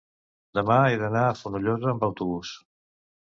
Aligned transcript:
demà 0.59 0.77
he 0.85 0.95
d'anar 1.01 1.25
a 1.27 1.35
Fonollosa 1.41 1.91
amb 1.93 2.07
autobús. 2.09 2.55